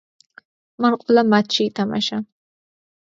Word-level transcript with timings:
მან 0.85 0.95
ყველა 1.03 1.23
მატჩში 1.33 1.61
ითამაშა. 1.73 2.19